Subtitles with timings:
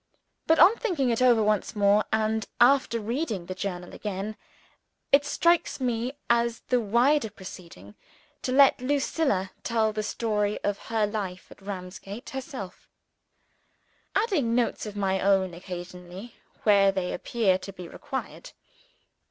[0.47, 4.35] But on thinking over it once more, and after reading the Journal again,
[5.11, 7.93] it strikes me as the wiser proceeding
[8.41, 12.89] to let Lucilla tell the story of her life at Ramsgate, herself:
[14.15, 16.33] adding notes of my own occasionally,
[16.63, 18.53] where they appear to be required.